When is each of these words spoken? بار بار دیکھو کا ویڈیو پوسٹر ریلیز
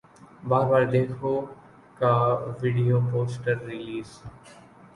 بار 0.49 0.65
بار 0.69 0.83
دیکھو 0.93 1.33
کا 1.99 2.13
ویڈیو 2.59 2.97
پوسٹر 3.11 3.55
ریلیز 3.67 4.09